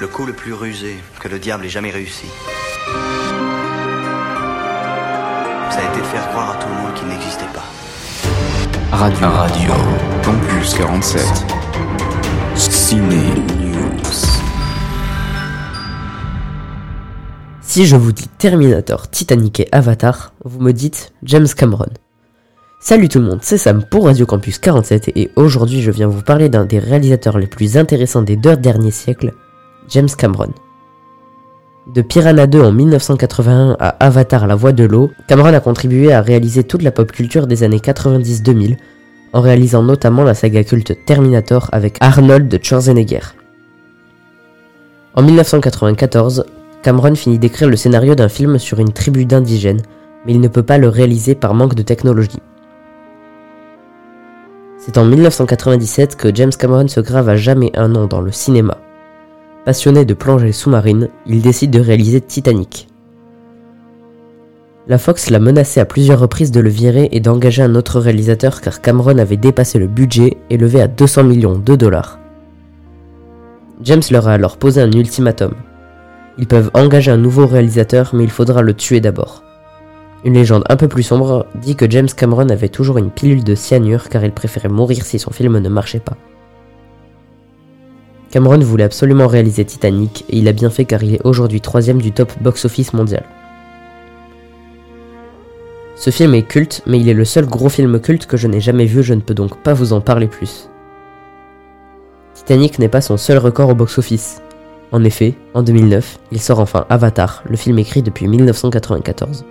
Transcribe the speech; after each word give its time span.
Le 0.00 0.08
coup 0.08 0.26
le 0.26 0.32
plus 0.32 0.52
rusé 0.52 0.96
que 1.20 1.28
le 1.28 1.38
diable 1.38 1.66
ait 1.66 1.68
jamais 1.68 1.90
réussi. 1.92 2.26
Ça 5.70 5.78
a 5.78 5.90
été 5.92 6.00
de 6.00 6.06
faire 6.06 6.28
croire 6.30 6.50
à 6.50 6.54
tout 6.56 6.68
le 6.68 6.74
monde 6.74 6.94
qu'il 6.94 7.06
n'existait 7.06 7.44
pas. 7.54 7.64
Radio. 8.90 9.28
Radio. 9.28 9.72
Campus 10.24 10.74
47. 10.74 11.22
Ciné 12.56 13.16
News. 13.60 14.12
Si 17.60 17.86
je 17.86 17.94
vous 17.94 18.10
dis 18.10 18.28
Terminator, 18.38 19.08
Titanic 19.10 19.60
et 19.60 19.68
Avatar, 19.70 20.32
vous 20.44 20.60
me 20.60 20.72
dites 20.72 21.12
James 21.22 21.46
Cameron. 21.56 21.90
Salut 22.80 23.08
tout 23.08 23.20
le 23.20 23.26
monde, 23.26 23.38
c'est 23.42 23.58
Sam 23.58 23.84
pour 23.84 24.06
Radio 24.06 24.26
Campus 24.26 24.58
47 24.58 25.16
et 25.16 25.30
aujourd'hui 25.36 25.80
je 25.80 25.90
viens 25.90 26.08
vous 26.08 26.20
parler 26.20 26.48
d'un 26.48 26.66
des 26.66 26.78
réalisateurs 26.78 27.38
les 27.38 27.46
plus 27.46 27.76
intéressants 27.78 28.22
des 28.22 28.36
deux 28.36 28.56
derniers 28.56 28.90
siècles, 28.90 29.32
James 29.88 30.08
Cameron. 30.16 30.50
De 31.86 32.00
Piranha 32.00 32.46
2 32.46 32.62
en 32.62 32.72
1981 32.72 33.76
à 33.78 33.88
Avatar 34.04 34.46
la 34.46 34.54
voix 34.54 34.72
de 34.72 34.84
l'eau, 34.84 35.10
Cameron 35.28 35.52
a 35.52 35.60
contribué 35.60 36.12
à 36.12 36.22
réaliser 36.22 36.64
toute 36.64 36.82
la 36.82 36.90
pop 36.90 37.12
culture 37.12 37.46
des 37.46 37.62
années 37.62 37.78
90-2000, 37.78 38.78
en 39.34 39.40
réalisant 39.40 39.82
notamment 39.82 40.24
la 40.24 40.34
saga 40.34 40.64
culte 40.64 41.04
Terminator 41.04 41.68
avec 41.72 41.98
Arnold 42.00 42.58
Schwarzenegger. 42.62 43.34
En 45.14 45.22
1994, 45.22 46.46
Cameron 46.82 47.14
finit 47.14 47.38
d'écrire 47.38 47.68
le 47.68 47.76
scénario 47.76 48.14
d'un 48.14 48.28
film 48.28 48.58
sur 48.58 48.78
une 48.78 48.92
tribu 48.92 49.26
d'indigènes, 49.26 49.82
mais 50.24 50.32
il 50.32 50.40
ne 50.40 50.48
peut 50.48 50.62
pas 50.62 50.78
le 50.78 50.88
réaliser 50.88 51.34
par 51.34 51.52
manque 51.52 51.74
de 51.74 51.82
technologie. 51.82 52.40
C'est 54.78 54.98
en 54.98 55.04
1997 55.04 56.16
que 56.16 56.34
James 56.34 56.52
Cameron 56.58 56.88
se 56.88 57.00
grave 57.00 57.28
à 57.28 57.36
jamais 57.36 57.72
un 57.74 57.88
nom 57.88 58.06
dans 58.06 58.20
le 58.20 58.32
cinéma. 58.32 58.78
Passionné 59.64 60.04
de 60.04 60.12
plongée 60.12 60.52
sous-marine, 60.52 61.08
il 61.24 61.40
décide 61.40 61.70
de 61.70 61.80
réaliser 61.80 62.20
Titanic. 62.20 62.86
La 64.86 64.98
Fox 64.98 65.30
l'a 65.30 65.38
menacé 65.38 65.80
à 65.80 65.86
plusieurs 65.86 66.20
reprises 66.20 66.52
de 66.52 66.60
le 66.60 66.68
virer 66.68 67.08
et 67.12 67.20
d'engager 67.20 67.62
un 67.62 67.74
autre 67.74 67.98
réalisateur 67.98 68.60
car 68.60 68.82
Cameron 68.82 69.16
avait 69.16 69.38
dépassé 69.38 69.78
le 69.78 69.86
budget 69.86 70.36
élevé 70.50 70.82
à 70.82 70.86
200 70.86 71.24
millions 71.24 71.56
de 71.56 71.76
dollars. 71.76 72.18
James 73.82 74.02
leur 74.10 74.28
a 74.28 74.34
alors 74.34 74.58
posé 74.58 74.82
un 74.82 74.92
ultimatum. 74.92 75.54
Ils 76.36 76.46
peuvent 76.46 76.70
engager 76.74 77.10
un 77.10 77.16
nouveau 77.16 77.46
réalisateur 77.46 78.10
mais 78.12 78.24
il 78.24 78.30
faudra 78.30 78.60
le 78.60 78.74
tuer 78.74 79.00
d'abord. 79.00 79.44
Une 80.26 80.34
légende 80.34 80.64
un 80.68 80.76
peu 80.76 80.88
plus 80.88 81.04
sombre 81.04 81.46
dit 81.54 81.74
que 81.74 81.90
James 81.90 82.08
Cameron 82.14 82.50
avait 82.50 82.68
toujours 82.68 82.98
une 82.98 83.10
pilule 83.10 83.44
de 83.44 83.54
cyanure 83.54 84.10
car 84.10 84.22
il 84.26 84.32
préférait 84.32 84.68
mourir 84.68 85.06
si 85.06 85.18
son 85.18 85.30
film 85.30 85.56
ne 85.56 85.68
marchait 85.70 86.00
pas. 86.00 86.18
Cameron 88.34 88.58
voulait 88.58 88.82
absolument 88.82 89.28
réaliser 89.28 89.64
Titanic 89.64 90.24
et 90.28 90.38
il 90.38 90.48
a 90.48 90.52
bien 90.52 90.68
fait 90.68 90.84
car 90.84 91.04
il 91.04 91.14
est 91.14 91.24
aujourd'hui 91.24 91.60
troisième 91.60 92.02
du 92.02 92.10
top 92.10 92.32
box-office 92.40 92.92
mondial. 92.92 93.22
Ce 95.94 96.10
film 96.10 96.34
est 96.34 96.42
culte, 96.42 96.82
mais 96.84 96.98
il 96.98 97.08
est 97.08 97.14
le 97.14 97.24
seul 97.24 97.46
gros 97.46 97.68
film 97.68 98.00
culte 98.00 98.26
que 98.26 98.36
je 98.36 98.48
n'ai 98.48 98.60
jamais 98.60 98.86
vu, 98.86 99.04
je 99.04 99.14
ne 99.14 99.20
peux 99.20 99.34
donc 99.34 99.62
pas 99.62 99.72
vous 99.72 99.92
en 99.92 100.00
parler 100.00 100.26
plus. 100.26 100.68
Titanic 102.34 102.80
n'est 102.80 102.88
pas 102.88 103.00
son 103.00 103.16
seul 103.16 103.38
record 103.38 103.68
au 103.68 103.76
box-office. 103.76 104.42
En 104.90 105.04
effet, 105.04 105.34
en 105.54 105.62
2009, 105.62 106.18
il 106.32 106.40
sort 106.40 106.58
enfin 106.58 106.86
Avatar, 106.88 107.44
le 107.48 107.56
film 107.56 107.78
écrit 107.78 108.02
depuis 108.02 108.26
1994. 108.26 109.44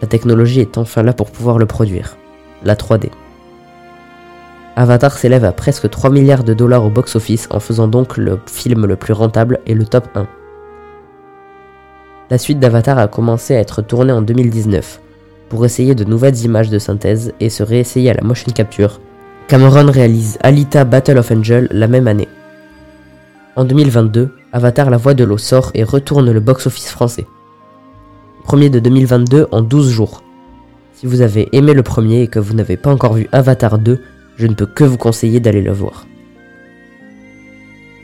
La 0.00 0.06
technologie 0.06 0.60
est 0.60 0.78
enfin 0.78 1.02
là 1.02 1.12
pour 1.12 1.32
pouvoir 1.32 1.58
le 1.58 1.66
produire, 1.66 2.16
la 2.62 2.76
3D. 2.76 3.10
Avatar 4.80 5.12
s'élève 5.18 5.44
à 5.44 5.52
presque 5.52 5.90
3 5.90 6.08
milliards 6.08 6.42
de 6.42 6.54
dollars 6.54 6.86
au 6.86 6.88
box-office 6.88 7.48
en 7.50 7.60
faisant 7.60 7.86
donc 7.86 8.16
le 8.16 8.38
film 8.46 8.86
le 8.86 8.96
plus 8.96 9.12
rentable 9.12 9.58
et 9.66 9.74
le 9.74 9.84
top 9.84 10.08
1. 10.14 10.26
La 12.30 12.38
suite 12.38 12.60
d'Avatar 12.60 12.98
a 12.98 13.06
commencé 13.06 13.54
à 13.54 13.60
être 13.60 13.82
tournée 13.82 14.14
en 14.14 14.22
2019 14.22 15.02
pour 15.50 15.66
essayer 15.66 15.94
de 15.94 16.04
nouvelles 16.04 16.46
images 16.46 16.70
de 16.70 16.78
synthèse 16.78 17.34
et 17.40 17.50
se 17.50 17.62
réessayer 17.62 18.08
à 18.08 18.14
la 18.14 18.22
motion 18.22 18.50
capture. 18.52 19.02
Cameron 19.48 19.90
réalise 19.90 20.38
Alita 20.42 20.84
Battle 20.84 21.18
of 21.18 21.30
Angel 21.30 21.68
la 21.70 21.86
même 21.86 22.08
année. 22.08 22.28
En 23.56 23.66
2022, 23.66 24.30
Avatar 24.54 24.88
La 24.88 24.96
Voix 24.96 25.12
de 25.12 25.24
l'eau 25.24 25.36
sort 25.36 25.72
et 25.74 25.84
retourne 25.84 26.30
le 26.30 26.40
box-office 26.40 26.88
français. 26.88 27.26
Premier 28.44 28.70
de 28.70 28.78
2022 28.78 29.48
en 29.50 29.60
12 29.60 29.90
jours. 29.90 30.22
Si 30.94 31.04
vous 31.04 31.20
avez 31.20 31.50
aimé 31.52 31.74
le 31.74 31.82
premier 31.82 32.22
et 32.22 32.28
que 32.28 32.38
vous 32.38 32.54
n'avez 32.54 32.78
pas 32.78 32.90
encore 32.90 33.12
vu 33.12 33.28
Avatar 33.30 33.78
2, 33.78 34.00
je 34.40 34.46
ne 34.46 34.54
peux 34.54 34.64
que 34.64 34.84
vous 34.84 34.96
conseiller 34.96 35.38
d'aller 35.38 35.60
le 35.60 35.70
voir. 35.70 36.06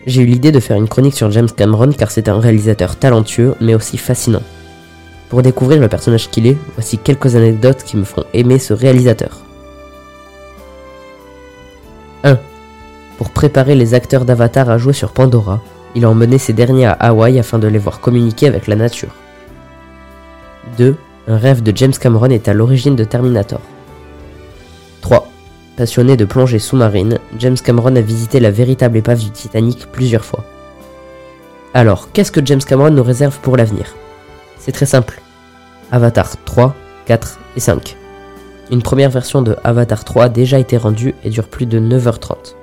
J'ai 0.07 0.21
eu 0.21 0.27
l'idée 0.27 0.53
de 0.53 0.61
faire 0.61 0.77
une 0.77 0.87
chronique 0.87 1.17
sur 1.17 1.31
James 1.31 1.49
Cameron 1.49 1.93
car 1.93 2.11
c'est 2.11 2.29
un 2.29 2.39
réalisateur 2.39 2.97
talentueux 2.97 3.55
mais 3.63 3.75
aussi 3.75 3.97
fascinant. 3.97 4.43
Pour 5.31 5.41
découvrir 5.41 5.81
le 5.81 5.89
personnage 5.89 6.29
qu'il 6.29 6.47
est, 6.47 6.59
voici 6.75 6.99
quelques 6.99 7.37
anecdotes 7.37 7.83
qui 7.83 7.97
me 7.97 8.05
font 8.05 8.25
aimer 8.35 8.59
ce 8.59 8.75
réalisateur. 8.75 9.41
1. 12.23 12.39
Pour 13.17 13.31
préparer 13.31 13.75
les 13.75 13.95
acteurs 13.95 14.27
d'Avatar 14.27 14.69
à 14.69 14.77
jouer 14.77 14.93
sur 14.93 15.13
Pandora, 15.13 15.63
il 15.95 16.05
a 16.05 16.11
emmené 16.11 16.37
ces 16.37 16.53
derniers 16.53 16.85
à 16.85 16.93
Hawaï 16.93 17.39
afin 17.39 17.59
de 17.59 17.67
les 17.67 17.79
voir 17.79 18.01
communiquer 18.01 18.47
avec 18.47 18.67
la 18.67 18.77
nature. 18.77 19.15
2. 20.77 20.97
Un 21.29 21.39
rêve 21.39 21.63
de 21.63 21.75
James 21.75 21.95
Cameron 21.99 22.29
est 22.29 22.47
à 22.47 22.53
l'origine 22.53 22.95
de 22.95 23.05
Terminator. 23.05 23.61
3. 25.77 25.85
Passionné 25.85 26.17
de 26.17 26.25
plongée 26.25 26.59
sous-marine, 26.59 27.19
James 27.39 27.57
Cameron 27.63 27.97
a 27.97 28.01
visité 28.01 28.41
la 28.41 28.51
véritable 28.51 28.97
épave 28.97 29.21
du 29.21 29.31
Titanic 29.31 29.87
plusieurs 29.93 30.25
fois. 30.25 30.45
Alors, 31.75 32.11
qu'est-ce 32.13 32.33
que 32.33 32.45
James 32.45 32.63
Cameron 32.67 32.91
nous 32.91 33.03
réserve 33.03 33.39
pour 33.41 33.57
l'avenir? 33.57 33.95
C'est 34.59 34.73
très 34.73 34.87
simple. 34.87 35.21
Avatar 35.93 36.43
3, 36.45 36.75
4 37.05 37.39
et 37.57 37.61
5. 37.61 37.97
Une 38.73 38.83
première 38.83 39.11
version 39.11 39.43
de 39.43 39.57
Avatar 39.63 40.05
3 40.05 40.25
a 40.25 40.29
déjà 40.29 40.59
été 40.59 40.77
rendue 40.77 41.15
et 41.23 41.31
dure 41.31 41.49
plus 41.49 41.67
de 41.67 41.79
9h30. 41.79 42.57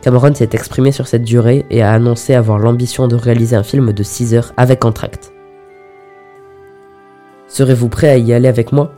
Cameron 0.00 0.32
s'est 0.34 0.50
exprimé 0.52 0.92
sur 0.92 1.08
cette 1.08 1.24
durée 1.24 1.66
et 1.70 1.82
a 1.82 1.92
annoncé 1.92 2.34
avoir 2.34 2.58
l'ambition 2.58 3.08
de 3.08 3.16
réaliser 3.16 3.56
un 3.56 3.64
film 3.64 3.92
de 3.92 4.02
6 4.02 4.34
heures 4.34 4.52
avec 4.56 4.84
entracte. 4.84 5.32
Serez-vous 7.48 7.88
prêt 7.88 8.08
à 8.08 8.16
y 8.16 8.32
aller 8.32 8.48
avec 8.48 8.72
moi? 8.72 8.92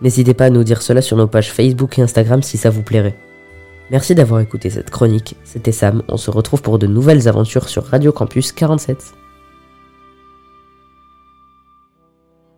N'hésitez 0.00 0.34
pas 0.34 0.46
à 0.46 0.50
nous 0.50 0.64
dire 0.64 0.82
cela 0.82 1.02
sur 1.02 1.16
nos 1.16 1.26
pages 1.26 1.52
Facebook 1.52 1.98
et 1.98 2.02
Instagram 2.02 2.42
si 2.42 2.56
ça 2.56 2.70
vous 2.70 2.82
plairait. 2.82 3.16
Merci 3.90 4.14
d'avoir 4.14 4.40
écouté 4.40 4.70
cette 4.70 4.90
chronique, 4.90 5.34
c'était 5.44 5.72
Sam, 5.72 6.02
on 6.08 6.18
se 6.18 6.30
retrouve 6.30 6.60
pour 6.60 6.78
de 6.78 6.86
nouvelles 6.86 7.26
aventures 7.26 7.68
sur 7.68 7.84
Radio 7.84 8.12
Campus 8.12 8.52
47. 8.52 9.14